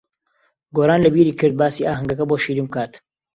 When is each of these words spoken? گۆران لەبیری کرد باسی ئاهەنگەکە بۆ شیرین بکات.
گۆران 0.75 0.99
لەبیری 1.05 1.37
کرد 1.39 1.55
باسی 1.59 1.87
ئاهەنگەکە 1.87 2.25
بۆ 2.29 2.35
شیرین 2.43 2.67
بکات. 2.69 2.91